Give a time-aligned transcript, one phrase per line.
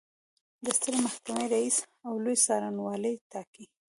[0.65, 3.65] د سترې محکمې رئیس او لوی څارنوال ټاکي.